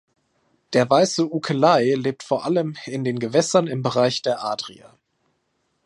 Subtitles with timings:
[0.73, 4.97] Der Weiße Ukelei lebt vor allem in den Gewässern im Bereich der Adria.